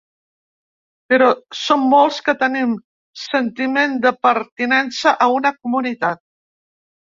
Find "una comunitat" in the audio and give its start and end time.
5.37-6.25